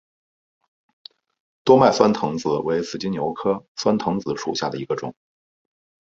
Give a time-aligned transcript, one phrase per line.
[1.63, 5.13] 多脉酸藤子为紫金牛科酸藤子属下的一个种。